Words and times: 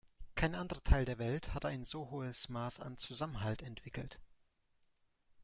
Kein 0.33 0.55
anderer 0.55 0.83
Teil 0.83 1.05
der 1.05 1.19
Welt 1.19 1.53
hat 1.53 1.63
ein 1.63 1.85
so 1.85 2.09
hohes 2.09 2.49
Maß 2.49 2.79
an 2.79 2.97
Zusammenhalt 2.97 3.61
entwickelt. 3.61 4.19